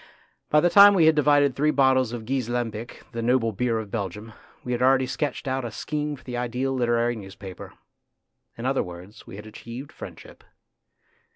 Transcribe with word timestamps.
By 0.49 0.61
the 0.61 0.69
time 0.71 0.95
we 0.95 1.05
had 1.05 1.13
divided 1.13 1.55
three 1.55 1.69
bottles 1.69 2.11
of 2.11 2.25
Gueze 2.25 2.49
Lambic, 2.49 3.03
the 3.11 3.21
noble 3.21 3.51
beer 3.51 3.77
of 3.77 3.91
Belgium, 3.91 4.33
we 4.63 4.71
had 4.71 4.81
already 4.81 5.05
sketched 5.05 5.47
out 5.47 5.63
a 5.63 5.69
scheme 5.69 6.15
for 6.15 6.23
the 6.23 6.35
ideal 6.37 6.73
literary 6.73 7.15
newspaper. 7.15 7.73
In 8.57 8.65
other 8.65 8.81
words, 8.81 9.27
we 9.27 9.35
had 9.35 9.45
achieved 9.45 9.91
friendship. 9.91 10.43